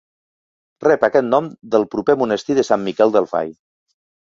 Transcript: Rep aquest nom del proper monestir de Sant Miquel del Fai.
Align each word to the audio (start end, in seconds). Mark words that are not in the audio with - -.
Rep 0.85 1.05
aquest 1.07 1.27
nom 1.33 1.51
del 1.77 1.87
proper 1.93 2.17
monestir 2.23 2.57
de 2.61 2.65
Sant 2.71 2.85
Miquel 2.89 3.17
del 3.19 3.31
Fai. 3.37 3.57